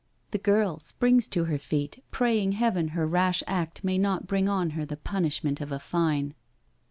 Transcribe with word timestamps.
The 0.31 0.39
girl 0.39 0.79
springs 0.79 1.27
to 1.27 1.43
her 1.43 1.59
feet 1.59 2.03
praying 2.09 2.53
Heaven 2.53 2.87
her 2.87 3.05
rash 3.05 3.43
act 3.45 3.83
may 3.83 3.99
not 3.99 4.25
bring 4.25 4.49
on 4.49 4.71
her 4.71 4.83
the 4.83 4.97
punishment 4.97 5.61
of 5.61 5.71
a 5.71 5.77
fine. 5.77 6.33